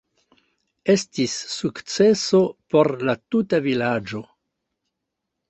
Estis 0.93 1.35
sukceso 1.55 2.41
por 2.77 2.91
la 3.11 3.17
tuta 3.37 3.61
vilaĝo. 3.69 4.25